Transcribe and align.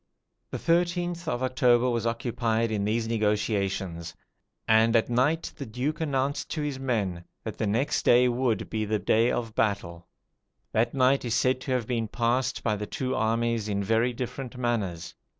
]The 0.49 0.57
13th 0.57 1.27
of 1.27 1.43
October 1.43 1.87
was 1.87 2.07
occupied 2.07 2.71
in 2.71 2.83
these 2.85 3.07
negotiations; 3.07 4.15
and 4.67 4.95
at 4.95 5.11
night 5.11 5.53
the 5.57 5.65
Duke 5.67 6.01
announced 6.01 6.49
to 6.49 6.63
his 6.63 6.79
men 6.79 7.23
that 7.43 7.59
the 7.59 7.67
next 7.67 8.03
day 8.03 8.27
would, 8.27 8.67
be 8.67 8.83
the 8.83 8.97
day 8.97 9.29
of 9.29 9.53
battle. 9.53 10.07
That 10.71 10.95
night 10.95 11.23
is 11.23 11.35
said 11.35 11.61
to 11.61 11.71
have 11.73 11.85
been 11.85 12.07
passed 12.07 12.63
by 12.63 12.77
the 12.77 12.87
two 12.87 13.13
armies 13.13 13.69
in 13.69 13.83
very 13.83 14.11
different 14.11 14.57
manners. 14.57 15.13